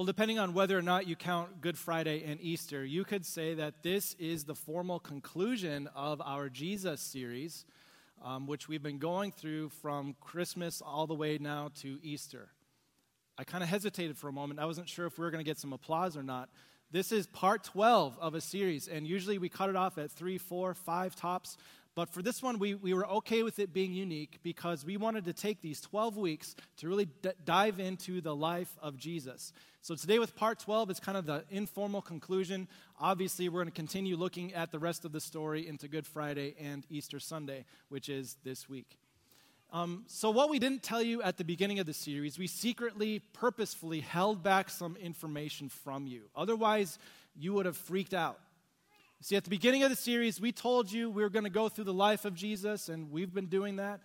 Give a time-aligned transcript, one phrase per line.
[0.00, 3.52] Well, depending on whether or not you count Good Friday and Easter, you could say
[3.52, 7.66] that this is the formal conclusion of our Jesus series,
[8.24, 12.48] um, which we've been going through from Christmas all the way now to Easter.
[13.36, 14.58] I kind of hesitated for a moment.
[14.58, 16.48] I wasn't sure if we were going to get some applause or not.
[16.90, 20.38] This is part 12 of a series, and usually we cut it off at three,
[20.38, 21.58] four, five tops.
[22.00, 25.26] But for this one, we, we were okay with it being unique because we wanted
[25.26, 29.52] to take these 12 weeks to really d- dive into the life of Jesus.
[29.82, 32.68] So today, with part 12, it's kind of the informal conclusion.
[32.98, 36.54] Obviously, we're going to continue looking at the rest of the story into Good Friday
[36.58, 38.96] and Easter Sunday, which is this week.
[39.70, 43.18] Um, so, what we didn't tell you at the beginning of the series, we secretly,
[43.34, 46.30] purposefully held back some information from you.
[46.34, 46.98] Otherwise,
[47.36, 48.38] you would have freaked out.
[49.22, 51.68] See, at the beginning of the series, we told you we were going to go
[51.68, 54.00] through the life of Jesus, and we've been doing that.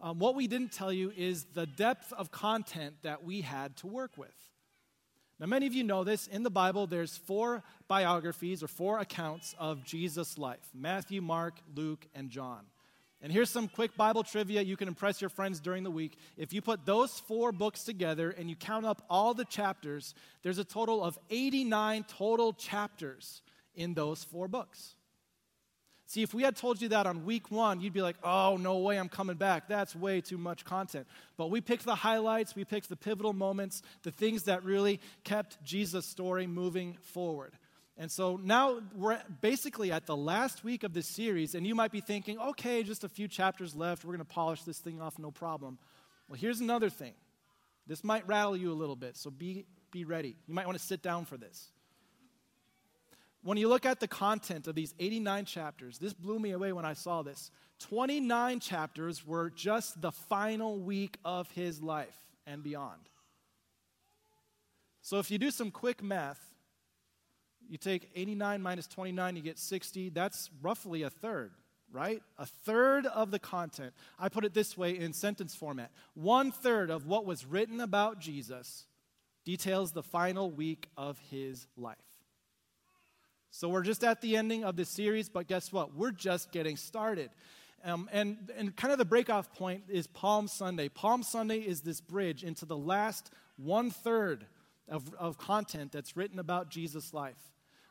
[0.00, 3.88] Um, what we didn't tell you is the depth of content that we had to
[3.88, 4.32] work with.
[5.40, 6.28] Now, many of you know this.
[6.28, 12.06] In the Bible, there's four biographies or four accounts of Jesus' life Matthew, Mark, Luke,
[12.14, 12.60] and John.
[13.20, 16.16] And here's some quick Bible trivia you can impress your friends during the week.
[16.36, 20.58] If you put those four books together and you count up all the chapters, there's
[20.58, 23.42] a total of 89 total chapters
[23.74, 24.94] in those four books.
[26.06, 28.78] See, if we had told you that on week one, you'd be like, oh, no
[28.78, 29.68] way, I'm coming back.
[29.68, 31.06] That's way too much content.
[31.36, 35.62] But we picked the highlights, we picked the pivotal moments, the things that really kept
[35.62, 37.52] Jesus' story moving forward.
[37.96, 41.92] And so now we're basically at the last week of this series, and you might
[41.92, 44.04] be thinking, okay, just a few chapters left.
[44.04, 45.78] We're going to polish this thing off, no problem.
[46.28, 47.12] Well, here's another thing.
[47.86, 50.34] This might rattle you a little bit, so be, be ready.
[50.48, 51.70] You might want to sit down for this.
[53.42, 56.84] When you look at the content of these 89 chapters, this blew me away when
[56.84, 57.50] I saw this.
[57.80, 63.00] 29 chapters were just the final week of his life and beyond.
[65.00, 66.40] So if you do some quick math,
[67.68, 70.10] you take 89 minus 29, you get 60.
[70.10, 71.52] That's roughly a third,
[71.90, 72.22] right?
[72.36, 73.94] A third of the content.
[74.18, 78.20] I put it this way in sentence format one third of what was written about
[78.20, 78.84] Jesus
[79.46, 81.96] details the final week of his life.
[83.50, 85.94] So we're just at the ending of the series, but guess what?
[85.94, 87.30] We're just getting started.
[87.84, 90.88] Um, and, and kind of the breakoff point is Palm Sunday.
[90.88, 94.46] Palm Sunday is this bridge into the last one third
[94.88, 97.38] of, of content that's written about Jesus' life.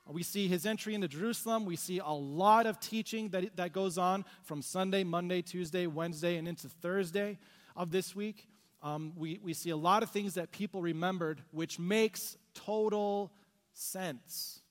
[0.08, 1.66] We see his entry into Jerusalem.
[1.66, 6.38] We see a lot of teaching that, that goes on from Sunday, Monday, Tuesday, Wednesday,
[6.38, 7.38] and into Thursday
[7.76, 8.48] of this week.
[8.82, 13.32] Um, we, we see a lot of things that people remembered, which makes total
[13.74, 14.62] sense.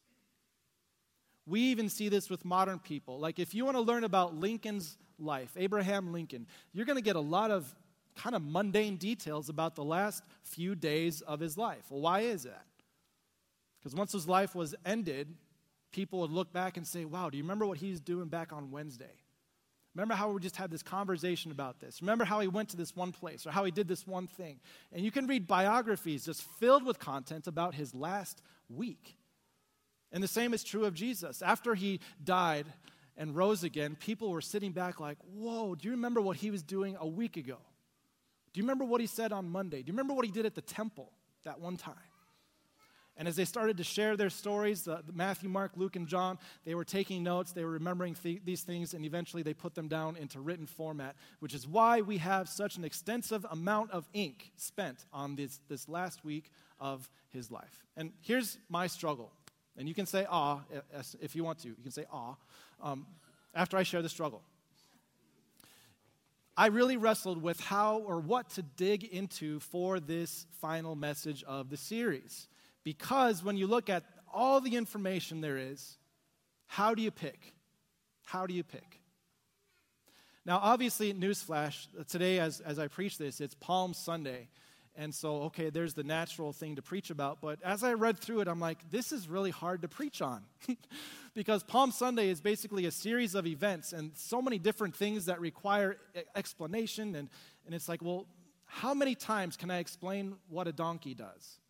[1.49, 3.19] We even see this with modern people.
[3.19, 7.17] Like, if you want to learn about Lincoln's life, Abraham Lincoln, you're going to get
[7.17, 7.75] a lot of
[8.17, 11.85] kind of mundane details about the last few days of his life.
[11.89, 12.67] Well, why is that?
[13.79, 15.29] Because once his life was ended,
[15.93, 18.71] people would look back and say, Wow, do you remember what he's doing back on
[18.71, 19.23] Wednesday?
[19.95, 22.01] Remember how we just had this conversation about this?
[22.03, 24.61] Remember how he went to this one place or how he did this one thing?
[24.93, 29.18] And you can read biographies just filled with content about his last week.
[30.13, 31.43] And the same is true of Jesus.
[31.43, 32.67] After he died
[33.17, 36.63] and rose again, people were sitting back like, Whoa, do you remember what he was
[36.63, 37.59] doing a week ago?
[38.53, 39.83] Do you remember what he said on Monday?
[39.83, 41.13] Do you remember what he did at the temple
[41.45, 41.95] that one time?
[43.19, 46.77] And as they started to share their stories, uh, Matthew, Mark, Luke, and John, they
[46.77, 50.17] were taking notes, they were remembering th- these things, and eventually they put them down
[50.17, 55.05] into written format, which is why we have such an extensive amount of ink spent
[55.13, 57.85] on this, this last week of his life.
[57.97, 59.33] And here's my struggle
[59.79, 60.61] and you can say ah
[61.21, 61.69] if you want to.
[61.69, 62.37] You can say ah
[62.83, 63.07] um,
[63.55, 64.43] after I share the struggle.
[66.57, 71.71] I really wrestled with how or what to dig into for this final message of
[71.71, 72.49] the series.
[72.83, 74.03] Because when you look at
[74.35, 75.99] all the information there is,
[76.67, 77.53] how do you pick?
[78.25, 79.01] How do you pick?
[80.45, 84.49] Now, obviously, newsflash, today as, as I preach this, it's Palm Sunday.
[85.01, 87.41] And so, okay, there's the natural thing to preach about.
[87.41, 90.43] But as I read through it, I'm like, this is really hard to preach on.
[91.35, 95.41] because Palm Sunday is basically a series of events and so many different things that
[95.41, 95.99] require
[96.35, 97.15] explanation.
[97.15, 97.29] And,
[97.65, 98.27] and it's like, well,
[98.67, 101.61] how many times can I explain what a donkey does?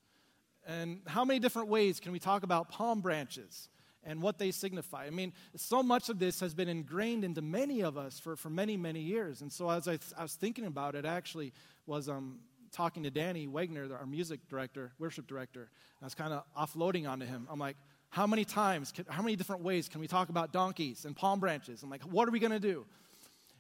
[0.67, 3.69] And how many different ways can we talk about palm branches
[4.05, 5.05] and what they signify?
[5.05, 8.49] I mean, so much of this has been ingrained into many of us for, for
[8.49, 9.43] many, many years.
[9.43, 11.53] And so as I, th- I was thinking about it, actually
[11.87, 12.39] was um,
[12.73, 15.71] talking to Danny Wagner, our music director, worship director.
[16.01, 17.47] I was kind of offloading onto him.
[17.51, 17.77] I'm like,
[18.11, 21.41] how many times, can, how many different ways can we talk about donkeys and palm
[21.41, 21.83] branches?
[21.83, 22.87] I'm like, what are we going to do?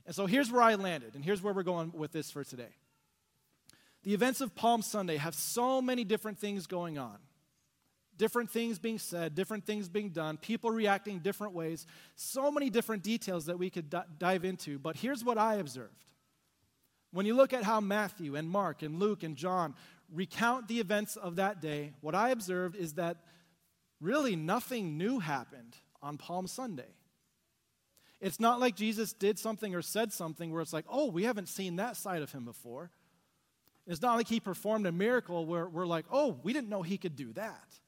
[0.07, 2.75] And so here's where I landed, and here's where we're going with this for today.
[4.05, 7.19] The events of Palm Sunday have so many different things going on.
[8.17, 11.87] Different things being said, different things being done, people reacting different ways.
[12.17, 14.79] So many different details that we could d- dive into.
[14.79, 16.05] But here's what I observed.
[17.11, 19.75] When you look at how Matthew and Mark and Luke and John
[20.13, 23.19] recount the events of that day, what I observed is that
[24.01, 26.95] really nothing new happened on Palm Sunday.
[28.21, 31.49] It's not like Jesus did something or said something where it's like, oh, we haven't
[31.49, 32.91] seen that side of him before.
[33.87, 36.99] It's not like he performed a miracle where we're like, oh, we didn't know he
[36.99, 37.79] could do that.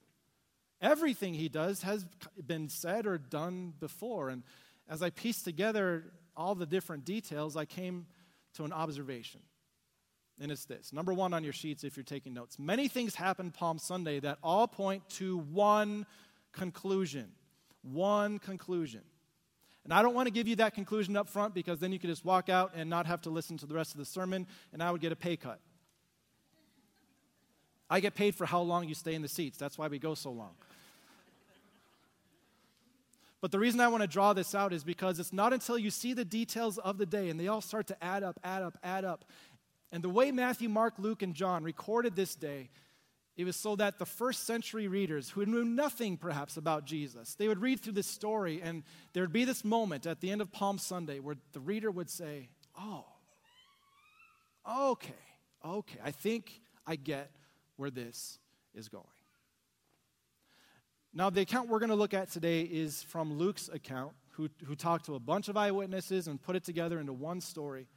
[0.81, 2.07] Everything he does has
[2.47, 4.31] been said or done before.
[4.31, 4.45] And
[4.89, 6.05] as I pieced together
[6.37, 8.07] all the different details, I came
[8.55, 9.41] to an observation.
[10.41, 12.59] And it's this number one on your sheets if you're taking notes.
[12.59, 16.07] Many things happen Palm Sunday that all point to one
[16.53, 17.33] conclusion.
[17.83, 19.03] One conclusion.
[19.85, 22.11] And I don't want to give you that conclusion up front because then you could
[22.11, 24.83] just walk out and not have to listen to the rest of the sermon, and
[24.83, 25.61] I would get a pay cut.
[27.89, 29.59] I get paid for how long you stay in the seats.
[29.59, 30.55] That's why we go so long.
[33.41, 35.91] But the reason I want to draw this out is because it's not until you
[35.91, 38.77] see the details of the day and they all start to add up, add up,
[38.83, 39.25] add up.
[39.93, 42.69] And the way Matthew, Mark, Luke, and John recorded this day,
[43.37, 47.49] it was so that the first century readers who knew nothing perhaps about Jesus, they
[47.49, 48.83] would read through this story and
[49.15, 52.11] there would be this moment at the end of Palm Sunday where the reader would
[52.11, 53.07] say, Oh,
[54.71, 55.15] okay,
[55.65, 57.31] okay, I think I get
[57.77, 58.39] where this
[58.75, 59.07] is going.
[61.13, 64.77] Now, the account we're going to look at today is from Luke's account, who, who
[64.77, 67.89] talked to a bunch of eyewitnesses and put it together into one story.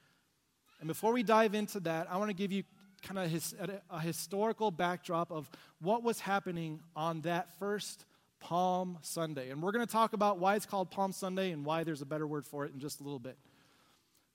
[0.80, 2.64] And before we dive into that, I want to give you
[3.04, 3.54] kind of his,
[3.90, 5.50] a historical backdrop of
[5.80, 8.06] what was happening on that first
[8.40, 9.52] Palm Sunday.
[9.52, 12.06] And we're going to talk about why it's called Palm Sunday and why there's a
[12.06, 13.38] better word for it in just a little bit.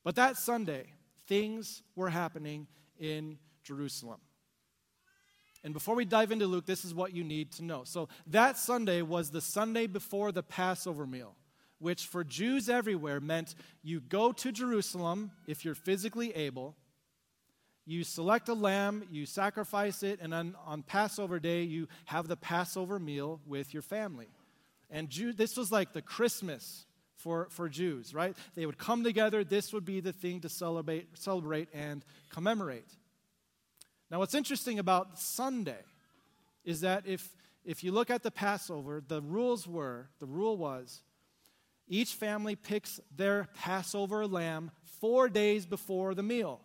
[0.05, 0.93] But that Sunday,
[1.27, 4.21] things were happening in Jerusalem.
[5.65, 7.83] And before we dive into Luke, this is what you need to know.
[7.85, 11.35] So, that Sunday was the Sunday before the Passover meal,
[11.79, 16.77] which for Jews everywhere meant you go to Jerusalem if you're physically able,
[17.89, 22.37] you select a lamb, you sacrifice it, and on, on Passover day, you have the
[22.37, 24.29] Passover meal with your family.
[24.91, 26.85] And Jew, this was like the Christmas
[27.17, 28.37] for, for Jews, right?
[28.55, 32.89] They would come together, this would be the thing to celebrate, celebrate and commemorate.
[34.11, 35.81] Now, what's interesting about Sunday
[36.65, 37.29] is that if,
[37.65, 41.03] if you look at the Passover, the rules were, the rule was,
[41.89, 44.71] each family picks their Passover lamb
[45.01, 46.61] four days before the meal.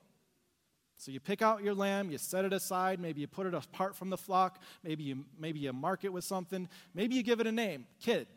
[0.97, 3.95] So you pick out your lamb, you set it aside, maybe you put it apart
[3.95, 7.47] from the flock, maybe you, maybe you mark it with something, maybe you give it
[7.47, 8.27] a name kid,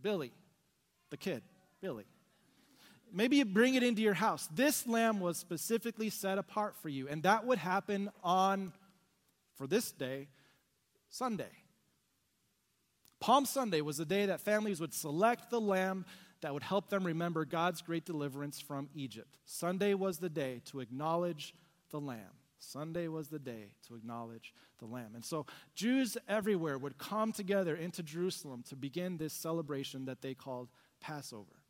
[0.00, 0.32] Billy,
[1.10, 1.42] the kid,
[1.80, 2.04] Billy.
[3.14, 4.48] Maybe you bring it into your house.
[4.52, 8.72] This lamb was specifically set apart for you, and that would happen on,
[9.54, 10.26] for this day,
[11.10, 11.50] Sunday.
[13.20, 16.04] Palm Sunday was the day that families would select the lamb
[16.40, 19.38] that would help them remember God's great deliverance from Egypt.
[19.44, 21.54] Sunday was the day to acknowledge
[21.90, 22.18] the lamb.
[22.58, 25.12] Sunday was the day to acknowledge the lamb.
[25.14, 30.34] And so Jews everywhere would come together into Jerusalem to begin this celebration that they
[30.34, 30.68] called
[31.00, 31.63] Passover.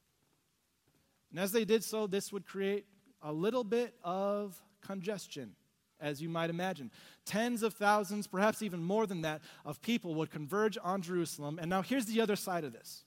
[1.34, 2.86] And as they did so, this would create
[3.20, 5.56] a little bit of congestion,
[5.98, 6.92] as you might imagine.
[7.26, 11.58] Tens of thousands, perhaps even more than that, of people would converge on Jerusalem.
[11.60, 13.02] And now here's the other side of this.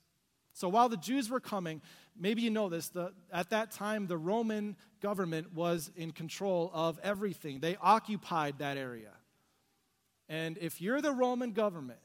[0.52, 1.80] So while the Jews were coming,
[2.20, 7.00] maybe you know this, the, at that time the Roman government was in control of
[7.02, 9.12] everything, they occupied that area.
[10.28, 12.00] And if you're the Roman government,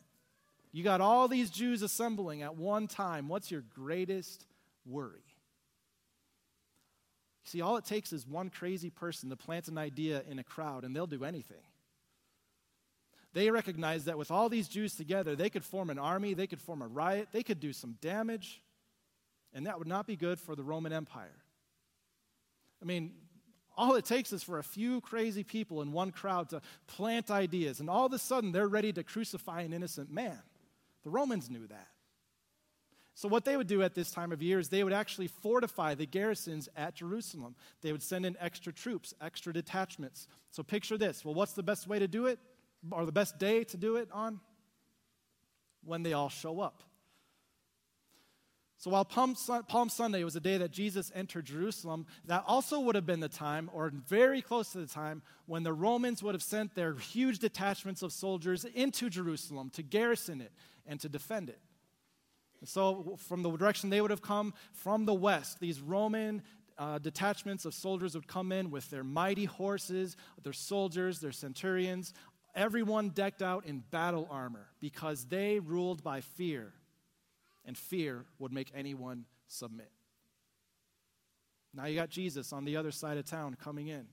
[0.71, 4.45] you got all these Jews assembling at one time, what's your greatest
[4.85, 5.32] worry?
[7.43, 10.83] See, all it takes is one crazy person to plant an idea in a crowd,
[10.83, 11.57] and they'll do anything.
[13.33, 16.61] They recognize that with all these Jews together, they could form an army, they could
[16.61, 18.61] form a riot, they could do some damage,
[19.53, 21.35] and that would not be good for the Roman Empire.
[22.81, 23.13] I mean,
[23.75, 27.79] all it takes is for a few crazy people in one crowd to plant ideas,
[27.79, 30.39] and all of a sudden they're ready to crucify an innocent man.
[31.03, 31.87] The Romans knew that.
[33.15, 35.93] So, what they would do at this time of year is they would actually fortify
[35.93, 37.55] the garrisons at Jerusalem.
[37.81, 40.27] They would send in extra troops, extra detachments.
[40.49, 41.23] So, picture this.
[41.23, 42.39] Well, what's the best way to do it,
[42.89, 44.39] or the best day to do it on?
[45.85, 46.81] When they all show up.
[48.77, 49.35] So, while Palm,
[49.67, 53.29] Palm Sunday was the day that Jesus entered Jerusalem, that also would have been the
[53.29, 57.37] time, or very close to the time, when the Romans would have sent their huge
[57.37, 60.51] detachments of soldiers into Jerusalem to garrison it
[60.87, 61.59] and to defend it.
[62.65, 66.41] So, from the direction they would have come from the west, these Roman
[66.77, 72.13] uh, detachments of soldiers would come in with their mighty horses, their soldiers, their centurions,
[72.55, 76.73] everyone decked out in battle armor, because they ruled by fear,
[77.65, 79.91] and fear would make anyone submit.
[81.73, 84.05] Now you got Jesus on the other side of town coming in.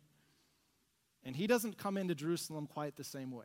[1.25, 3.45] And he doesn't come into Jerusalem quite the same way.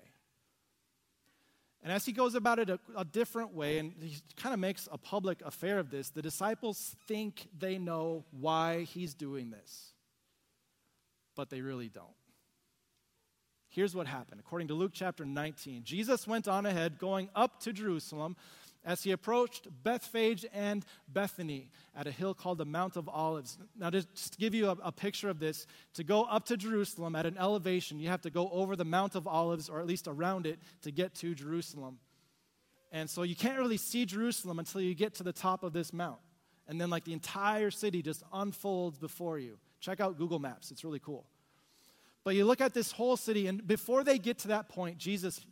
[1.85, 4.89] And as he goes about it a, a different way, and he kind of makes
[4.91, 9.93] a public affair of this, the disciples think they know why he's doing this,
[11.35, 12.07] but they really don't.
[13.69, 14.39] Here's what happened.
[14.39, 18.35] According to Luke chapter 19, Jesus went on ahead, going up to Jerusalem
[18.85, 23.57] as he approached Bethphage and Bethany at a hill called the Mount of Olives.
[23.77, 25.65] Now, just to give you a, a, picture of this,
[25.95, 29.15] to go up to Jerusalem at an elevation, you have to go over the Mount
[29.15, 31.97] of Olives, or at least around it, to get to Jerusalem.
[32.91, 35.91] And so you can't really see Jerusalem until you get to the top of this
[35.91, 36.19] mount.
[36.67, 39.57] And then, like, the entire city just unfolds before you.
[39.79, 41.25] Check out Google Maps, it's really cool.
[42.23, 45.45] But you look at this whole city, and before they get to that point, Jesus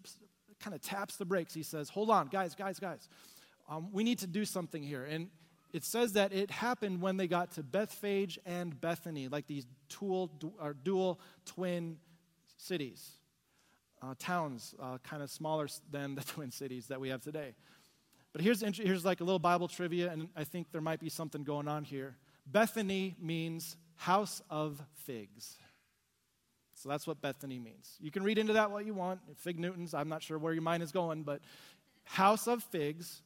[0.63, 1.53] kind of taps the brakes.
[1.53, 3.09] He says, Hold on, guys, guys, guys.
[3.69, 5.03] Um, we need to do something here.
[5.03, 5.29] And
[5.71, 10.31] it says that it happened when they got to Bethphage and Bethany, like these dual,
[10.61, 11.97] or dual twin
[12.57, 13.09] cities,
[14.01, 17.55] uh, towns, uh, kind of smaller than the twin cities that we have today.
[18.31, 21.43] But here's, here's like a little Bible trivia, and I think there might be something
[21.43, 22.17] going on here.
[22.45, 25.57] Bethany means house of figs.
[26.83, 27.95] So that's what Bethany means.
[28.01, 29.21] You can read into that what you want.
[29.37, 31.39] Fig Newtons, I'm not sure where your mind is going, but
[32.03, 33.21] house of figs.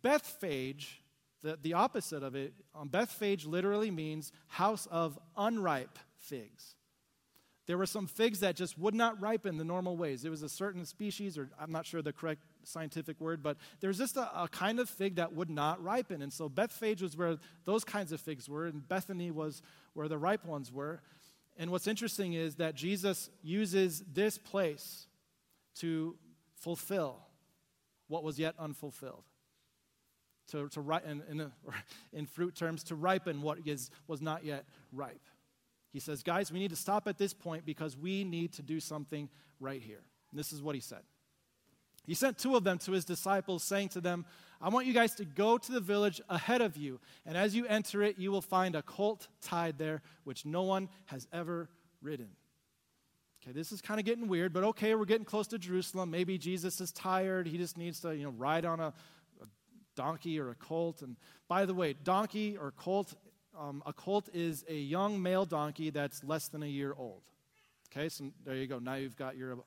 [0.00, 1.02] Bethphage,
[1.42, 6.74] the, the opposite of it, um, Bethphage literally means house of unripe figs.
[7.66, 10.24] There were some figs that just would not ripen the normal ways.
[10.24, 13.98] It was a certain species, or I'm not sure the correct scientific word, but there's
[13.98, 16.22] just a, a, kind of fig that would not ripen.
[16.22, 17.36] And so Bethphage was where
[17.66, 19.60] those kinds of figs were, and Bethany was
[19.92, 21.02] where the ripe ones were.
[21.58, 25.06] And what's interesting is that Jesus uses this place
[25.76, 26.16] to
[26.54, 27.18] fulfill
[28.08, 29.24] what was yet unfulfilled.
[30.52, 31.52] To, to in, in,
[32.12, 35.26] in fruit terms, to ripen what is, was not yet ripe.
[35.92, 38.80] He says, Guys, we need to stop at this point because we need to do
[38.80, 40.02] something right here.
[40.30, 41.02] And this is what he said.
[42.06, 44.24] He sent two of them to his disciples, saying to them,
[44.60, 47.66] I want you guys to go to the village ahead of you, and as you
[47.66, 51.68] enter it, you will find a colt tied there, which no one has ever
[52.00, 52.28] ridden.
[53.42, 56.10] Okay, this is kind of getting weird, but okay, we're getting close to Jerusalem.
[56.10, 57.46] Maybe Jesus is tired.
[57.46, 58.92] He just needs to, you know, ride on a,
[59.40, 59.46] a
[59.94, 61.02] donkey or a colt.
[61.02, 63.14] And by the way, donkey or colt,
[63.56, 67.22] um, a colt is a young male donkey that's less than a year old.
[67.92, 68.80] Okay, so there you go.
[68.80, 69.58] Now you've got your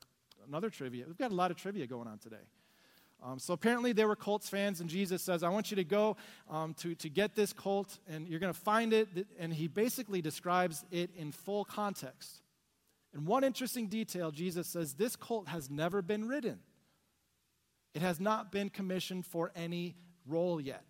[0.45, 1.05] another trivia.
[1.07, 2.37] We've got a lot of trivia going on today.
[3.21, 6.15] Um, so apparently they were Colts fans, and Jesus says, I want you to go
[6.49, 9.09] um, to, to get this colt, and you're going to find it.
[9.37, 12.41] And he basically describes it in full context.
[13.13, 16.59] And one interesting detail Jesus says, this colt has never been ridden,
[17.93, 19.95] it has not been commissioned for any
[20.25, 20.85] role yet.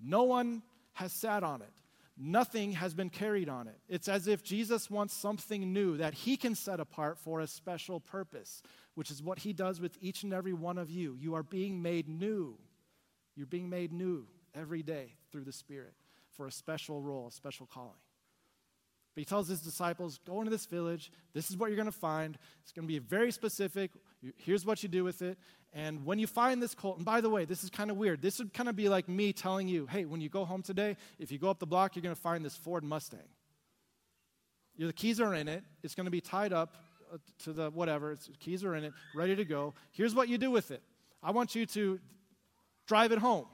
[0.00, 0.62] No one
[0.94, 1.72] has sat on it.
[2.18, 3.78] Nothing has been carried on it.
[3.88, 8.00] It's as if Jesus wants something new that he can set apart for a special
[8.00, 8.62] purpose
[8.94, 11.16] which is what he does with each and every one of you.
[11.18, 12.58] You are being made new.
[13.34, 15.94] You're being made new every day through the Spirit
[16.30, 17.92] for a special role, a special calling.
[19.14, 21.12] But he tells his disciples, go into this village.
[21.34, 22.38] This is what you're going to find.
[22.62, 23.90] It's going to be very specific.
[24.38, 25.36] Here's what you do with it.
[25.74, 28.22] And when you find this colt, and by the way, this is kind of weird.
[28.22, 30.96] This would kind of be like me telling you, hey, when you go home today,
[31.18, 33.20] if you go up the block, you're going to find this Ford Mustang.
[34.78, 35.62] The keys are in it.
[35.82, 36.76] It's going to be tied up
[37.12, 39.74] Uh, to the whatever, it's, keys are in it, ready to go.
[39.90, 40.82] Here's what you do with it.
[41.22, 42.00] I want you to
[42.86, 43.46] drive it home.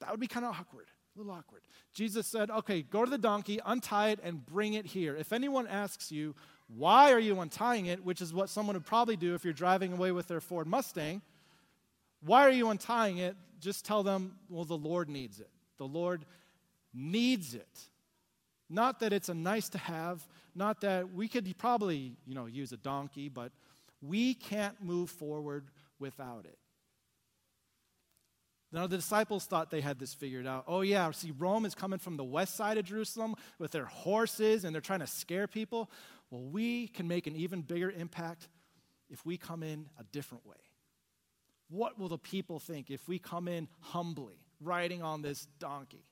[0.00, 1.60] That would be kind of awkward, a little awkward.
[1.92, 5.14] Jesus said, okay, go to the donkey, untie it, and bring it here.
[5.14, 6.34] If anyone asks you,
[6.68, 9.92] why are you untying it, which is what someone would probably do if you're driving
[9.92, 11.20] away with their Ford Mustang,
[12.24, 13.36] why are you untying it?
[13.60, 15.50] Just tell them, well, the Lord needs it.
[15.76, 16.24] The Lord
[16.94, 17.80] needs it.
[18.70, 22.70] Not that it's a nice to have, not that we could probably, you know, use
[22.70, 23.50] a donkey, but
[24.00, 25.66] we can't move forward
[25.98, 26.56] without it.
[28.72, 30.64] Now, the disciples thought they had this figured out.
[30.68, 34.64] Oh, yeah, see, Rome is coming from the west side of Jerusalem with their horses
[34.64, 35.90] and they're trying to scare people.
[36.30, 38.48] Well, we can make an even bigger impact
[39.10, 40.54] if we come in a different way.
[41.68, 46.04] What will the people think if we come in humbly, riding on this donkey?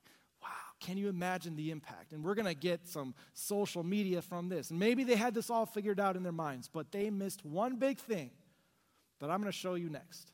[0.79, 2.13] Can you imagine the impact?
[2.13, 4.69] And we're going to get some social media from this.
[4.69, 7.75] And maybe they had this all figured out in their minds, but they missed one
[7.75, 8.31] big thing
[9.19, 10.31] that I'm going to show you next.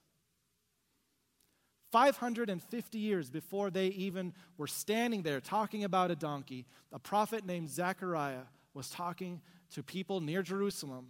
[1.92, 7.70] 550 years before they even were standing there talking about a donkey, a prophet named
[7.70, 11.08] Zechariah was talking to people near Jerusalem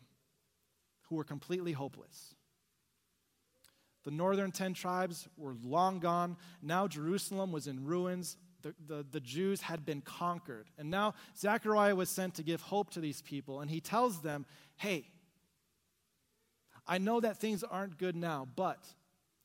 [1.10, 2.36] who were completely hopeless.
[4.04, 6.38] The northern 10 tribes were long gone.
[6.62, 8.38] Now Jerusalem was in ruins.
[8.66, 10.72] The, the, the, Jews had been conquered.
[10.80, 13.62] And now Zechariah was sent to give hope to these people.
[13.62, 15.06] And he tells them, hey,
[16.88, 18.84] I know that things aren't good now, but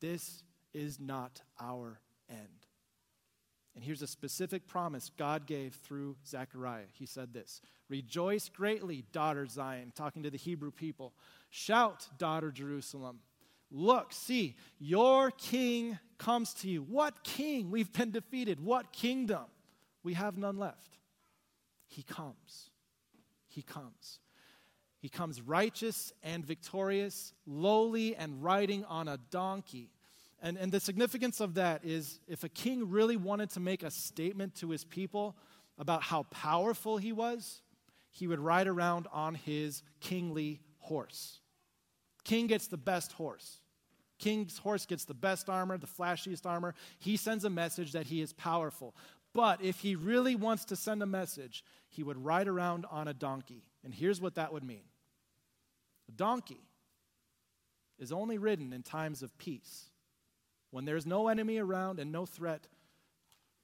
[0.01, 2.01] this is not our
[2.31, 2.49] end.
[3.75, 6.87] And here's a specific promise God gave through Zechariah.
[6.93, 7.61] He said this
[7.91, 11.13] Rejoice greatly, daughter Zion, talking to the Hebrew people.
[11.51, 13.21] Shout, daughter Jerusalem.
[13.71, 16.83] Look, see, your king comes to you.
[16.83, 17.71] What king?
[17.71, 18.61] We've been defeated.
[18.61, 19.45] What kingdom?
[20.03, 20.99] We have none left.
[21.87, 22.71] He comes.
[23.47, 24.19] He comes.
[24.99, 29.91] He comes righteous and victorious, lowly and riding on a donkey.
[30.43, 33.91] And, and the significance of that is if a king really wanted to make a
[33.91, 35.37] statement to his people
[35.79, 37.63] about how powerful he was,
[38.11, 41.41] he would ride around on his kingly horse.
[42.31, 43.57] King gets the best horse.
[44.21, 46.77] King's horse gets the best armor, the flashiest armor.
[47.01, 48.95] He sends a message that he is powerful.
[49.35, 53.13] But if he really wants to send a message, he would ride around on a
[53.13, 53.65] donkey.
[53.83, 54.85] And here's what that would mean
[56.09, 56.61] a donkey
[57.99, 59.87] is only ridden in times of peace,
[60.71, 62.69] when there's no enemy around and no threat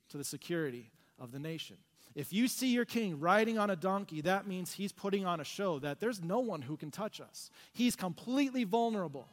[0.09, 1.77] to the security of the nation.
[2.17, 5.45] If you see your king riding on a donkey, that means he's putting on a
[5.45, 7.51] show that there's no one who can touch us.
[7.75, 9.29] He's completely vulnerable.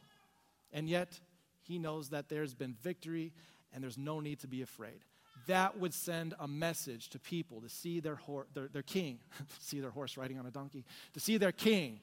[0.70, 1.18] And yet,
[1.62, 3.32] he knows that there's been victory
[3.72, 5.00] and there's no need to be afraid.
[5.46, 8.18] That would send a message to people to see their,
[8.52, 9.18] their, their king,
[9.60, 12.00] see their horse riding on a donkey, to see their king.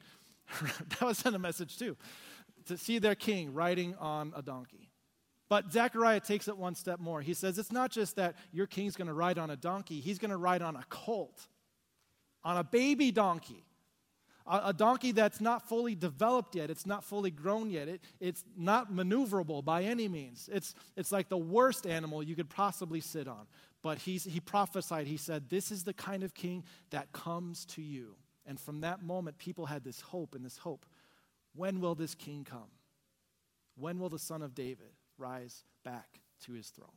[0.88, 1.96] that would send a message too,
[2.66, 4.81] to see their king riding on a donkey.
[5.48, 7.20] But Zechariah takes it one step more.
[7.20, 10.18] He says, It's not just that your king's going to ride on a donkey, he's
[10.18, 11.46] going to ride on a colt,
[12.42, 13.64] on a baby donkey.
[14.46, 18.44] A, a, donkey that's not fully developed yet, it's not fully grown yet, it, it's
[18.56, 20.48] not maneuverable by any means.
[20.52, 23.46] It's, it's like the worst animal you could possibly sit on.
[23.82, 27.82] But he's, he prophesied, he said, This is the kind of king that comes to
[27.82, 28.14] you.
[28.46, 30.86] And from that moment, people had this hope and this hope.
[31.54, 32.70] When will this king come?
[33.76, 34.92] When will the son of David?
[35.18, 36.88] Rise back to his throne.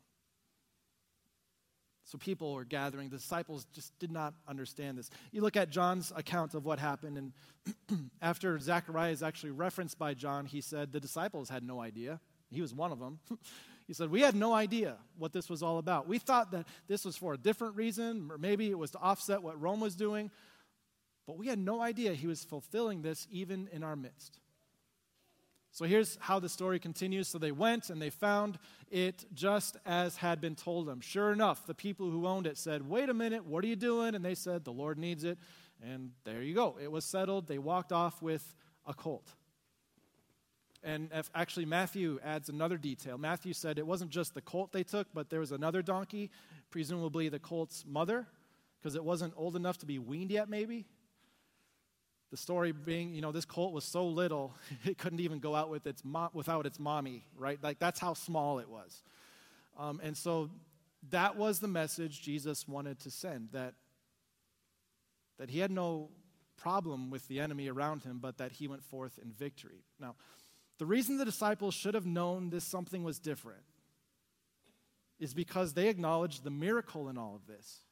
[2.06, 3.10] So people were gathering.
[3.10, 5.10] The disciples just did not understand this.
[5.32, 10.14] You look at John's account of what happened, and after Zechariah is actually referenced by
[10.14, 12.20] John, he said the disciples had no idea.
[12.52, 13.20] He was one of them.
[13.88, 16.08] he said, We had no idea what this was all about.
[16.08, 19.42] We thought that this was for a different reason, or maybe it was to offset
[19.42, 20.30] what Rome was doing,
[21.26, 24.40] but we had no idea he was fulfilling this even in our midst.
[25.76, 27.28] So here's how the story continues.
[27.28, 28.60] So they went and they found
[28.90, 31.02] it just as had been told them.
[31.02, 34.16] Sure enough, the people who owned it said, Wait a minute, what are you doing?
[34.16, 35.38] And they said, The Lord needs it.
[35.84, 36.78] And there you go.
[36.82, 37.48] It was settled.
[37.48, 38.56] They walked off with
[38.88, 39.28] a colt.
[40.82, 43.18] And actually, Matthew adds another detail.
[43.18, 46.32] Matthew said it wasn't just the colt they took, but there was another donkey,
[46.72, 48.28] presumably the colt's mother,
[48.80, 50.86] because it wasn't old enough to be weaned yet, maybe.
[52.36, 55.70] The story being, you know, this colt was so little, it couldn't even go out
[55.70, 57.58] with its mo- without its mommy, right?
[57.64, 59.04] Like, that's how small it was.
[59.80, 60.50] Um, and so
[61.12, 63.74] that was the message Jesus wanted to send that,
[65.40, 66.10] that he had no
[66.58, 69.86] problem with the enemy around him, but that he went forth in victory.
[69.98, 70.16] Now,
[70.78, 73.64] the reason the disciples should have known this something was different
[75.22, 77.86] is because they acknowledged the miracle in all of this.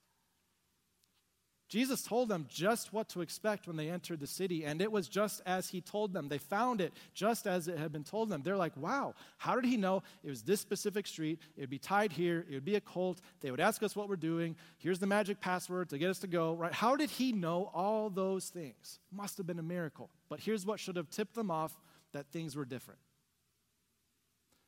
[1.73, 5.07] Jesus told them just what to expect when they entered the city, and it was
[5.07, 6.27] just as he told them.
[6.27, 8.43] They found it just as it had been told them.
[8.43, 11.39] They're like, wow, how did he know it was this specific street?
[11.57, 13.21] It would be tied here, it would be a cult.
[13.41, 14.55] They would ask us what we're doing.
[14.77, 16.71] Here's the magic password to get us to go, right?
[16.71, 18.99] How did he know all those things?
[19.11, 20.11] Must have been a miracle.
[20.29, 21.75] But here's what should have tipped them off
[22.11, 22.99] that things were different.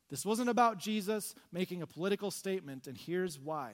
[0.10, 3.74] This wasn't about Jesus making a political statement, and here's why.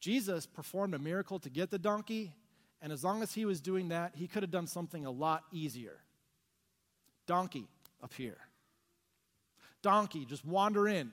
[0.00, 2.32] Jesus performed a miracle to get the donkey,
[2.80, 5.44] and as long as he was doing that, he could have done something a lot
[5.52, 5.98] easier.
[7.26, 7.66] Donkey,
[8.02, 8.36] appear.
[9.82, 11.10] Donkey, just wander in.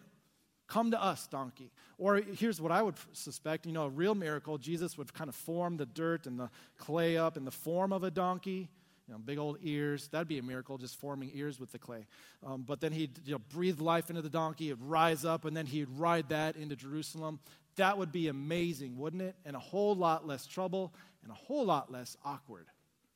[0.67, 1.71] Come to us, donkey.
[1.97, 5.35] Or here's what I would suspect you know, a real miracle, Jesus would kind of
[5.35, 8.69] form the dirt and the clay up in the form of a donkey.
[9.07, 10.07] You know, big old ears.
[10.07, 12.07] That'd be a miracle, just forming ears with the clay.
[12.43, 15.55] Um, but then he'd you know, breathe life into the donkey, it'd rise up, and
[15.55, 17.39] then he'd ride that into Jerusalem.
[17.77, 19.35] That would be amazing, wouldn't it?
[19.45, 22.67] And a whole lot less trouble and a whole lot less awkward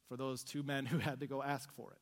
[0.08, 2.00] for those two men who had to go ask for it.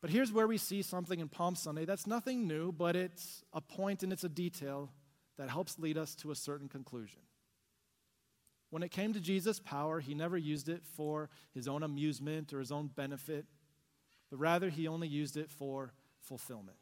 [0.00, 3.60] But here's where we see something in Palm Sunday that's nothing new, but it's a
[3.60, 4.90] point and it's a detail
[5.36, 7.20] that helps lead us to a certain conclusion.
[8.70, 12.60] When it came to Jesus' power, he never used it for his own amusement or
[12.60, 13.44] his own benefit.
[14.30, 16.78] but rather he only used it for fulfillment.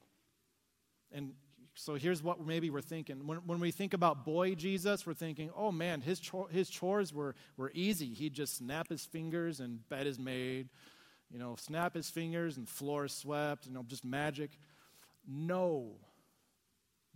[1.10, 1.32] And
[1.80, 3.24] so here's what maybe we're thinking.
[3.24, 7.14] When, when we think about boy Jesus, we're thinking, oh man, his, chore, his chores
[7.14, 8.12] were, were easy.
[8.12, 10.70] He'd just snap his fingers and bed is made.
[11.30, 13.66] You know, snap his fingers and floor is swept.
[13.66, 14.58] You know, just magic.
[15.24, 15.92] No.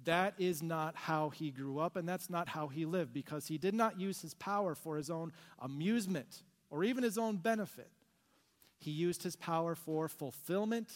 [0.05, 3.59] That is not how he grew up, and that's not how he lived, because he
[3.59, 7.91] did not use his power for his own amusement or even his own benefit.
[8.79, 10.89] He used his power for fulfillment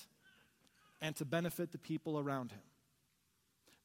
[1.01, 2.61] and to benefit the people around him.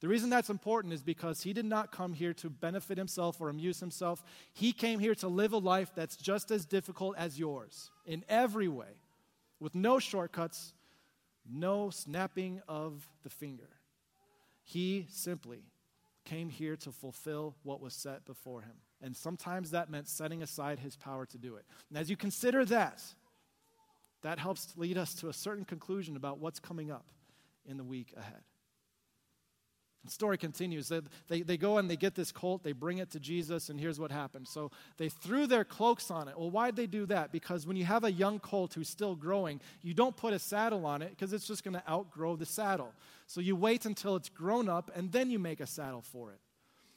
[0.02, 3.50] The reason that's important is because he did not come here to benefit himself or
[3.50, 4.24] amuse himself.
[4.52, 8.68] He came here to live a life that's just as difficult as yours in every
[8.68, 8.98] way,
[9.60, 10.74] with no shortcuts,
[11.48, 13.70] no snapping of the finger.
[14.64, 15.66] He simply
[16.26, 18.76] came here to fulfill what was set before him.
[19.04, 21.66] And sometimes that meant setting aside his power to do it.
[21.90, 23.04] And as you consider that,
[24.24, 27.06] that helps lead us to a certain conclusion about what's coming up
[27.66, 28.42] in the week ahead.
[30.04, 30.90] The story continues.
[30.90, 33.80] They, they, they, go and they get this colt, they bring it to Jesus, and
[33.80, 34.48] here's what happened.
[34.48, 36.38] So they threw their cloaks on it.
[36.38, 37.32] Well, why'd they do that?
[37.32, 40.88] Because when you have a young colt who's still growing, you don't put a saddle
[40.88, 42.94] on it because it's just going to outgrow the saddle.
[43.28, 46.40] So you wait until it's grown up, and then you make a saddle for it.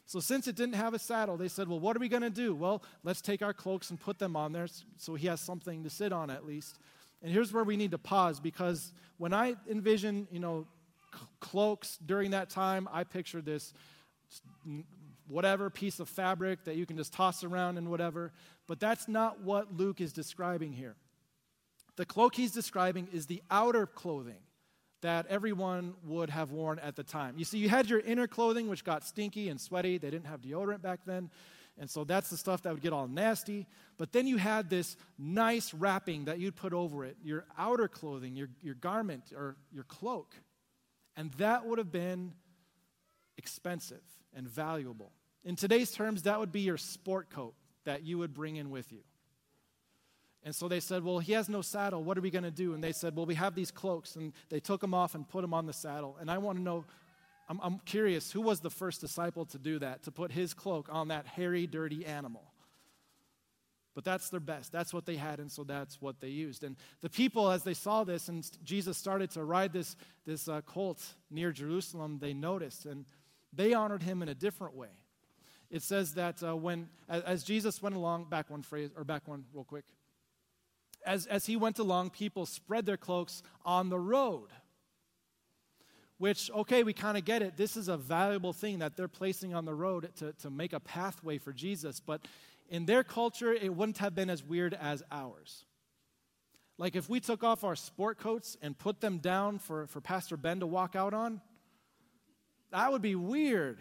[0.07, 2.31] So since it didn't have a saddle, they said, Well, what are we going to
[2.31, 2.55] do?
[2.55, 5.91] Well, let's take our cloaks and put them on there so he has something to
[5.91, 6.79] sit on at least.
[7.23, 10.67] And here's where we need to pause because when I envision, you know,
[11.41, 13.73] cloaks during that time, I picture this
[15.27, 18.33] whatever piece of fabric that you can just toss around and whatever.
[18.67, 20.97] But that's not what Luke is describing here.
[21.97, 24.43] The cloak he's describing is the outer clothing
[25.03, 27.35] that everyone would have worn at the time.
[27.37, 29.99] You see, you had your inner clothing, which got stinky and sweaty.
[29.99, 31.31] They didn't have deodorant back then.
[31.79, 33.67] And so that's the stuff that would get all nasty.
[33.99, 38.35] But then you had this nice wrapping that you'd put over it, your outer clothing,
[38.37, 40.35] your, your garment, or your cloak.
[41.17, 42.33] And that would have been
[43.37, 44.03] expensive
[44.35, 45.13] and valuable.
[45.45, 48.93] In today's terms, that would be your sport coat that you would bring in with
[48.93, 49.01] you.
[50.43, 52.05] And so they said, Well, he has no saddle.
[52.05, 52.75] What are we going to do?
[52.75, 54.17] And they said, Well, we have these cloaks.
[54.17, 56.17] And they took them off and put them on the saddle.
[56.21, 56.85] And I want to know,
[57.49, 60.89] I'm, I'm curious, who was the first disciple to do that, to put his cloak
[60.91, 62.54] on that hairy, dirty animal?
[63.95, 64.73] But that's their best.
[64.73, 66.65] That's what they had, and so that's what they used.
[66.65, 69.95] And the people, as they saw this, and Jesus started to ride this,
[70.27, 73.05] this uh, colt near Jerusalem, they noticed, and
[73.53, 74.89] they honored him in a different way.
[75.71, 79.29] It says that uh, when, as, as Jesus went along, back one phrase, or back
[79.29, 79.85] one real quick.
[81.07, 84.49] As, as he went along, people spread their cloaks on the road.
[86.19, 87.57] Which, okay, we kind of get it.
[87.57, 90.81] This is a valuable thing that they're placing on the road to, to make a
[90.81, 92.01] pathway for Jesus.
[92.01, 92.23] But
[92.69, 95.65] in their culture, it wouldn't have been as weird as ours.
[96.77, 100.37] Like if we took off our sport coats and put them down for, for Pastor
[100.37, 101.41] Ben to walk out on,
[102.73, 103.79] that would be weird.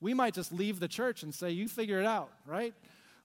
[0.00, 2.74] We might just leave the church and say, You figure it out, right?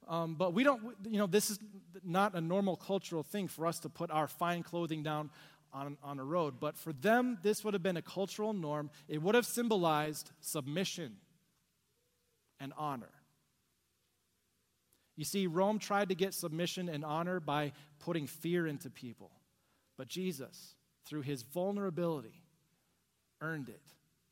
[0.08, 1.60] Um, but we don't, you know, this is
[2.04, 5.30] not a normal cultural thing for us to put our fine clothing down
[5.72, 6.56] on, on a road.
[6.60, 8.90] But for them, this would have been a cultural norm.
[9.08, 11.16] It would have symbolized submission
[12.60, 13.10] and honor.
[15.16, 19.32] You see, Rome tried to get submission and honor by putting fear into people.
[19.98, 22.44] But Jesus, through his vulnerability,
[23.42, 23.82] earned it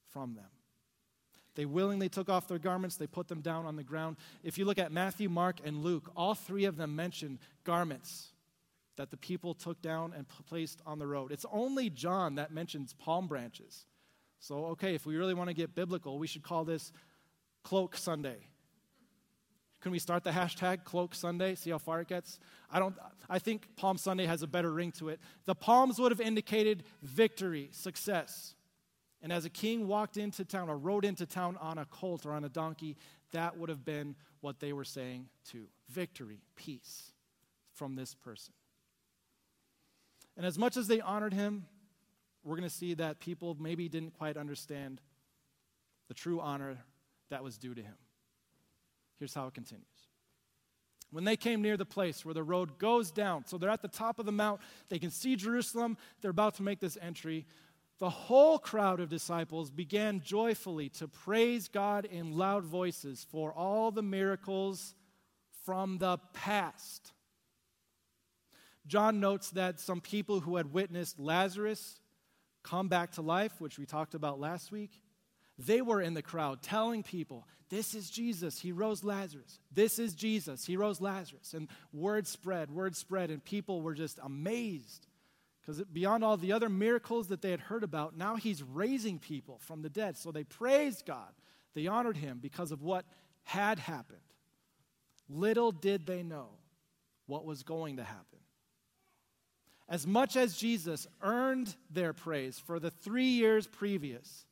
[0.10, 0.50] from them.
[1.56, 4.16] They willingly took off their garments, they put them down on the ground.
[4.44, 8.30] If you look at Matthew, Mark, and Luke, all three of them mention garments
[8.96, 11.32] that the people took down and placed on the road.
[11.32, 13.86] It's only John that mentions palm branches.
[14.40, 16.92] So, okay, if we really want to get biblical, we should call this
[17.64, 18.48] Cloak Sunday
[19.82, 21.56] can we start the hashtag Cloak Sunday?
[21.56, 22.40] See how far it gets?
[22.70, 22.96] I don't.
[23.30, 25.20] I think Palm Sunday has a better ring to it.
[25.46, 28.54] The palms would have indicated victory, success.
[29.24, 32.32] And as a king walked into town or rode into town on a colt or
[32.32, 32.96] on a donkey,
[33.32, 37.12] that would have been what they were saying too victory, peace
[37.74, 38.54] from this person.
[40.38, 41.66] And as much as they honored him,
[42.44, 45.02] we're going to see that people maybe didn't quite understand
[46.08, 46.78] the true honor
[47.30, 47.96] that was due to him.
[49.22, 49.86] Here's how it continues.
[51.12, 53.88] When they came near the place where the road goes down, so they're at the
[53.88, 57.46] top of the mount, they can see Jerusalem, they're about to make this entry.
[58.00, 63.92] The whole crowd of disciples began joyfully to praise God in loud voices for all
[63.92, 64.96] the miracles
[65.66, 67.12] from the past.
[68.88, 72.00] John notes that some people who had witnessed Lazarus
[72.64, 75.00] come back to life, which we talked about last week,
[75.66, 78.60] they were in the crowd telling people, This is Jesus.
[78.60, 79.60] He rose Lazarus.
[79.72, 80.66] This is Jesus.
[80.66, 81.54] He rose Lazarus.
[81.54, 85.08] And word spread, word spread, and people were just amazed
[85.62, 89.60] Because beyond all the other miracles that they had heard about, now he's raising people
[89.60, 90.18] from the dead.
[90.18, 91.32] So they praised God.
[91.74, 93.06] They honored him because of what
[93.44, 94.20] had happened.
[95.30, 96.50] Little did they know
[97.26, 98.40] what was going to happen.
[99.88, 104.46] As much as Jesus earned their praise for the three years previous,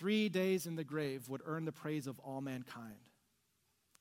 [0.00, 2.96] three days in the grave would earn the praise of all mankind.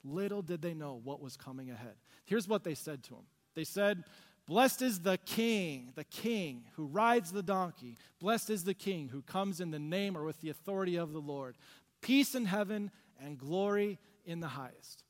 [0.05, 1.95] Little did they know what was coming ahead.
[2.23, 4.05] Here's what they said to him They said,
[4.47, 7.97] Blessed is the king, the king who rides the donkey.
[8.19, 11.19] Blessed is the king who comes in the name or with the authority of the
[11.19, 11.57] Lord.
[12.01, 15.03] Peace in heaven and glory in the highest.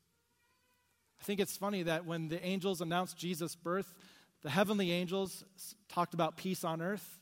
[1.22, 3.94] I think it's funny that when the angels announced Jesus' birth,
[4.42, 5.46] the heavenly angels
[5.88, 7.19] talked about peace on earth.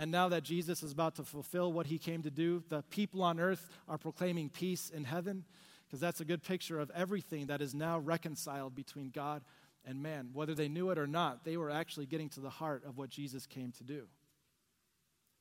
[0.00, 3.20] And now that Jesus is about to fulfill what he came to do, the people
[3.22, 5.44] on earth are proclaiming peace in heaven,
[5.86, 9.42] because that's a good picture of everything that is now reconciled between God
[9.84, 10.30] and man.
[10.32, 13.10] Whether they knew it or not, they were actually getting to the heart of what
[13.10, 14.06] Jesus came to do.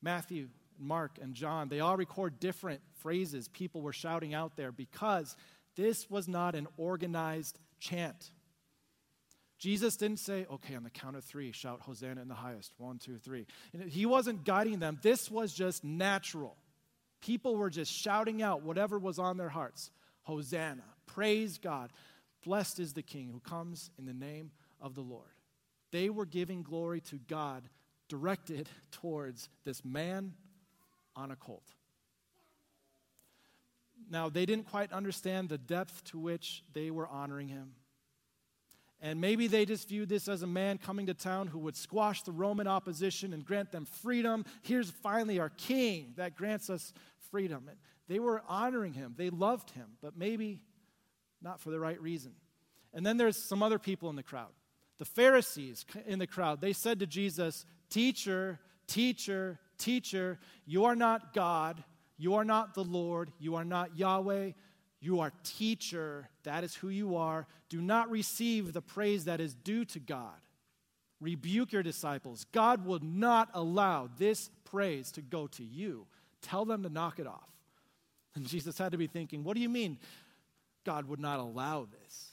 [0.01, 0.47] Matthew,
[0.79, 5.35] Mark, and John, they all record different phrases people were shouting out there because
[5.75, 8.31] this was not an organized chant.
[9.57, 12.73] Jesus didn't say, okay, on the count of three, shout Hosanna in the highest.
[12.77, 13.47] One, two, three.
[13.73, 14.99] And he wasn't guiding them.
[15.01, 16.55] This was just natural.
[17.21, 19.89] People were just shouting out whatever was on their hearts
[20.23, 20.83] Hosanna.
[21.07, 21.91] Praise God.
[22.43, 25.25] Blessed is the King who comes in the name of the Lord.
[25.91, 27.63] They were giving glory to God
[28.09, 30.33] directed towards this man
[31.15, 31.63] on a colt.
[34.09, 37.71] Now, they didn't quite understand the depth to which they were honoring him.
[38.99, 42.23] And maybe they just viewed this as a man coming to town who would squash
[42.23, 44.43] the Roman opposition and grant them freedom.
[44.63, 46.93] Here's finally our king that grants us
[47.29, 47.65] freedom.
[47.69, 50.61] And they were honoring him, they loved him, but maybe
[51.41, 52.33] not for the right reason.
[52.93, 54.51] And then there's some other people in the crowd.
[54.97, 61.33] The Pharisees in the crowd, they said to Jesus, Teacher, teacher, teacher, you are not
[61.33, 61.83] God,
[62.17, 64.51] you are not the Lord, you are not Yahweh,
[64.99, 66.29] you are teacher.
[66.43, 67.45] That is who you are.
[67.69, 70.33] Do not receive the praise that is due to God.
[71.19, 72.45] Rebuke your disciples.
[72.51, 76.05] God will not allow this praise to go to you.
[76.41, 77.49] Tell them to knock it off.
[78.35, 79.97] And Jesus had to be thinking, what do you mean
[80.85, 82.29] God would not allow this?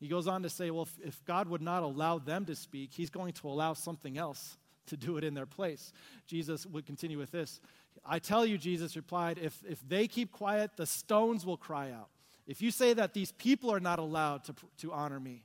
[0.00, 2.90] He goes on to say, well, if, if God would not allow them to speak,
[2.92, 4.56] he's going to allow something else
[4.88, 5.92] to do it in their place.
[6.26, 7.60] Jesus would continue with this.
[8.04, 12.08] I tell you, Jesus replied, if, if they keep quiet, the stones will cry out.
[12.46, 15.44] If you say that these people are not allowed to, to honor me,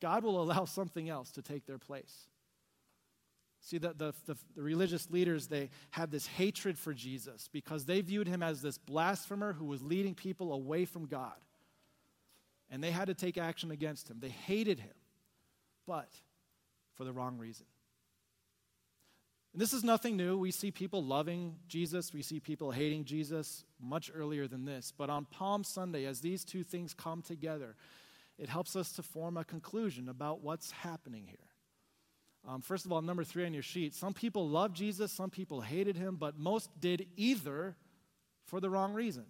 [0.00, 2.28] God will allow something else to take their place.
[3.60, 8.00] See, the, the, the, the, religious leaders, they had this hatred for Jesus because they
[8.00, 11.34] viewed him as this blasphemer who was leading people away from God.
[12.70, 14.18] And they had to take action against him.
[14.20, 14.94] They hated him,
[15.84, 16.10] but
[16.94, 17.66] for the wrong reason.
[19.56, 20.36] And this is nothing new.
[20.36, 24.92] We see people loving Jesus, we see people hating Jesus much earlier than this.
[24.94, 27.74] But on Palm Sunday, as these two things come together,
[28.36, 31.38] it helps us to form a conclusion about what's happening here.
[32.46, 35.62] Um, first of all, number three on your sheet some people loved Jesus, some people
[35.62, 37.76] hated him, but most did either
[38.44, 39.24] for the wrong reason.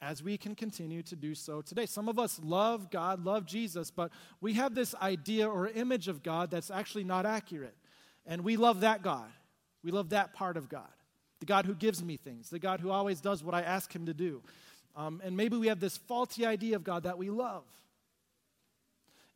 [0.00, 1.86] As we can continue to do so today.
[1.86, 6.22] Some of us love God, love Jesus, but we have this idea or image of
[6.22, 7.74] God that's actually not accurate.
[8.26, 9.30] And we love that God.
[9.82, 10.88] We love that part of God.
[11.40, 14.06] The God who gives me things, the God who always does what I ask him
[14.06, 14.42] to do.
[14.96, 17.64] Um, and maybe we have this faulty idea of God that we love.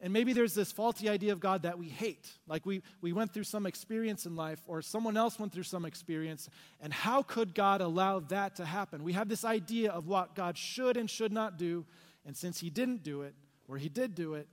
[0.00, 2.30] And maybe there's this faulty idea of God that we hate.
[2.46, 5.84] Like we, we went through some experience in life, or someone else went through some
[5.84, 6.48] experience,
[6.80, 9.02] and how could God allow that to happen?
[9.02, 11.84] We have this idea of what God should and should not do,
[12.24, 13.34] and since He didn't do it,
[13.66, 14.46] or He did do it,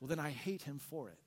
[0.00, 1.18] well, then I hate Him for it.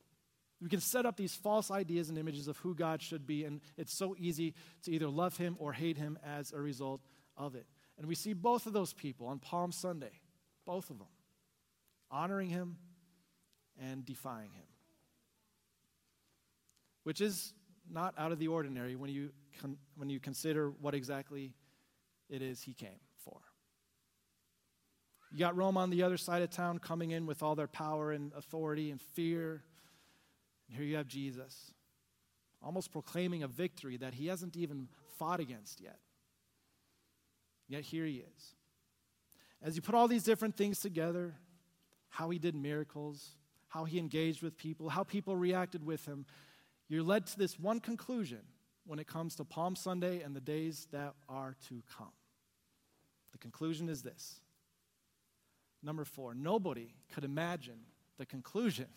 [0.61, 3.61] We can set up these false ideas and images of who God should be, and
[3.77, 7.01] it's so easy to either love him or hate him as a result
[7.35, 7.65] of it.
[7.97, 10.21] And we see both of those people on Palm Sunday,
[10.65, 11.07] both of them,
[12.11, 12.77] honoring him
[13.81, 14.65] and defying him.
[17.03, 17.53] Which is
[17.89, 21.55] not out of the ordinary when you, con- when you consider what exactly
[22.29, 23.39] it is he came for.
[25.31, 28.11] You got Rome on the other side of town coming in with all their power
[28.11, 29.63] and authority and fear
[30.71, 31.73] here you have Jesus,
[32.61, 35.99] almost proclaiming a victory that he hasn't even fought against yet.
[37.67, 38.55] Yet here he is.
[39.61, 41.35] As you put all these different things together,
[42.09, 43.35] how he did miracles,
[43.67, 46.25] how he engaged with people, how people reacted with him,
[46.89, 48.41] you're led to this one conclusion
[48.85, 52.11] when it comes to Palm Sunday and the days that are to come.
[53.31, 54.41] The conclusion is this.
[55.83, 57.79] Number four, nobody could imagine
[58.17, 58.87] the conclusion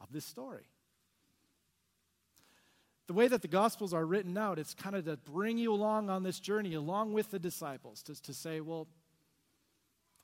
[0.00, 0.64] of this story.
[3.10, 6.08] The way that the Gospels are written out, it's kind of to bring you along
[6.08, 8.86] on this journey, along with the disciples, to, to say, well,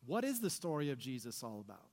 [0.07, 1.88] what is the story of Jesus all about?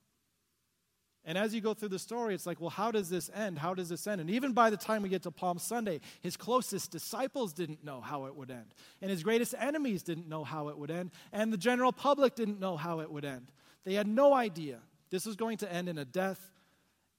[1.24, 3.58] And as you go through the story, it's like, well, how does this end?
[3.58, 4.20] How does this end?
[4.20, 8.00] And even by the time we get to Palm Sunday, his closest disciples didn't know
[8.00, 8.72] how it would end.
[9.02, 11.10] And his greatest enemies didn't know how it would end.
[11.32, 13.50] And the general public didn't know how it would end.
[13.82, 14.78] They had no idea.
[15.10, 16.52] This was going to end in a death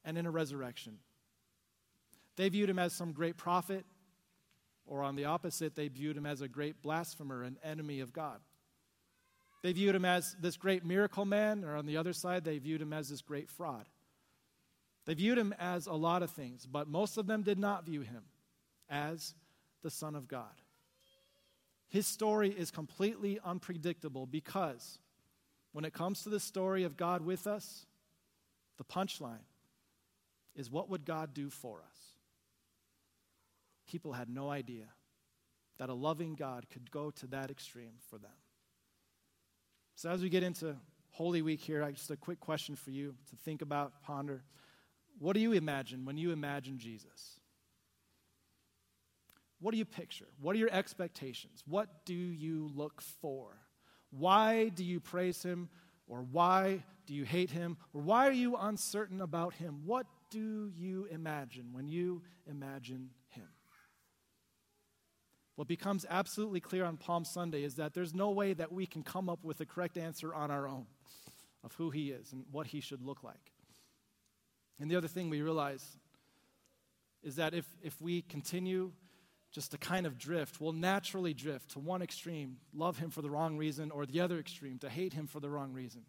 [0.06, 1.00] and in a resurrection.
[2.36, 3.86] They viewed him as some great prophet,
[4.86, 8.40] or on the opposite, they viewed him as a great blasphemer, an enemy of God.
[9.64, 12.82] They viewed him as this great miracle man, or on the other side, they viewed
[12.82, 13.88] him as this great fraud.
[15.06, 18.02] They viewed him as a lot of things, but most of them did not view
[18.02, 18.24] him
[18.90, 19.34] as
[19.82, 20.62] the Son of God.
[21.88, 25.00] His story is completely unpredictable because
[25.72, 27.86] when it comes to the story of God with us,
[28.78, 29.46] the punchline
[30.56, 32.05] is what would God do for us?
[33.96, 34.88] People had no idea
[35.78, 38.38] that a loving God could go to that extreme for them.
[39.96, 40.76] So, as we get into
[41.12, 44.44] Holy Week here, I just a quick question for you to think about, ponder.
[45.18, 47.40] What do you imagine when you imagine Jesus?
[49.62, 50.28] What do you picture?
[50.42, 51.64] What are your expectations?
[51.66, 53.62] What do you look for?
[54.10, 55.70] Why do you praise him?
[56.06, 57.78] Or why do you hate him?
[57.94, 59.84] Or why are you uncertain about him?
[59.86, 63.12] What do you imagine when you imagine?
[65.56, 69.04] What becomes absolutely clear on Palm Sunday is that there's no way that we can
[69.04, 70.86] come up with the correct answer on our own
[71.64, 73.54] of who he is and what he should look like.
[74.80, 75.98] And the other thing we realize
[77.24, 78.92] is that if, if we continue
[79.52, 83.30] just to kind of drift, we'll naturally drift to one extreme, love him for the
[83.30, 86.02] wrong reason, or the other extreme, to hate him for the wrong reason.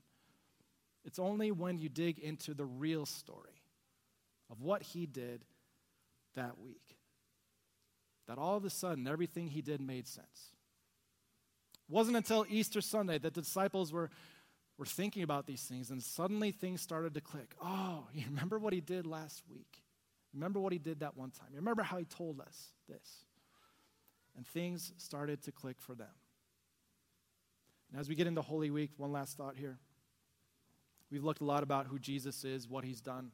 [1.05, 3.63] It's only when you dig into the real story
[4.51, 5.45] of what he did
[6.35, 6.96] that week
[8.27, 10.53] that all of a sudden everything he did made sense.
[11.89, 14.11] It wasn't until Easter Sunday that the disciples were
[14.79, 17.55] were thinking about these things, and suddenly things started to click.
[17.62, 19.83] Oh, you remember what he did last week?
[20.35, 21.49] Remember what he did that one time?
[21.51, 23.25] You remember how he told us this?
[24.37, 26.09] And things started to click for them.
[27.91, 29.79] And as we get into Holy Week, one last thought here.
[31.11, 33.31] We've looked a lot about who Jesus is, what he's done,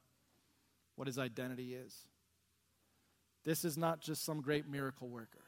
[0.95, 1.97] what his identity is.
[3.45, 5.45] This is not just some great miracle worker.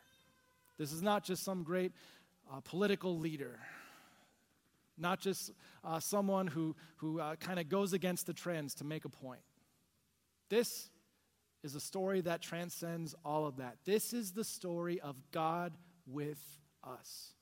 [0.78, 1.92] This is not just some great
[2.52, 3.60] uh, political leader
[4.96, 5.50] not just
[5.82, 9.40] uh, someone who, who uh, kind of goes against the trends to make a point.
[10.48, 10.90] This
[11.62, 13.76] is a story that transcends all of that.
[13.84, 15.72] This is the story of God
[16.06, 16.40] with
[16.84, 17.32] us.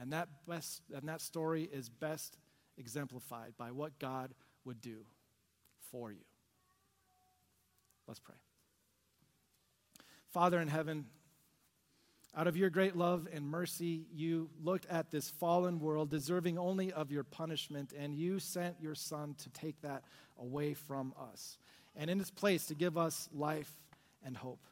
[0.00, 2.36] And that, best, and that story is best
[2.76, 4.32] exemplified by what God
[4.64, 4.98] would do
[5.90, 6.24] for you.
[8.06, 8.36] Let's pray.
[10.30, 11.06] Father in heaven,
[12.36, 16.92] out of your great love and mercy, you looked at this fallen world, deserving only
[16.92, 20.04] of your punishment, and you sent your Son to take that
[20.38, 21.58] away from us.
[21.96, 23.72] And in its place, to give us life
[24.24, 24.66] and hope.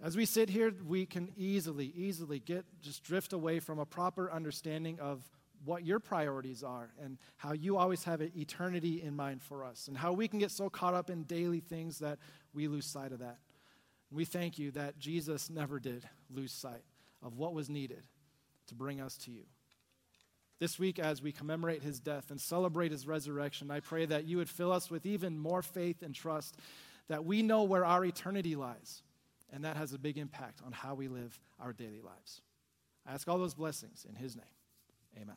[0.00, 4.30] As we sit here, we can easily, easily get just drift away from a proper
[4.30, 5.20] understanding of
[5.64, 9.98] what your priorities are and how you always have eternity in mind for us, and
[9.98, 12.18] how we can get so caught up in daily things that
[12.54, 13.38] we lose sight of that.
[14.10, 16.82] We thank you that Jesus never did lose sight
[17.22, 18.06] of what was needed
[18.68, 19.44] to bring us to you.
[20.60, 24.38] This week, as we commemorate his death and celebrate his resurrection, I pray that you
[24.38, 26.56] would fill us with even more faith and trust
[27.08, 29.02] that we know where our eternity lies,
[29.52, 32.42] and that has a big impact on how we live our daily lives.
[33.06, 34.44] I ask all those blessings in his name.
[35.16, 35.36] Amen.